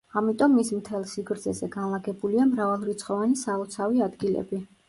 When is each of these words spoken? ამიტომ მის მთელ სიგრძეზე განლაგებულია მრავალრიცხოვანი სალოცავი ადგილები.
ამიტომ 0.19 0.53
მის 0.59 0.71
მთელ 0.77 1.03
სიგრძეზე 1.11 1.69
განლაგებულია 1.77 2.49
მრავალრიცხოვანი 2.55 3.41
სალოცავი 3.45 4.07
ადგილები. 4.11 4.67